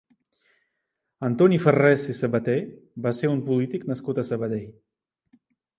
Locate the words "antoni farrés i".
1.27-2.17